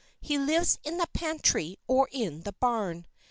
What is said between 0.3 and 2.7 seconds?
lives in the pantry or in the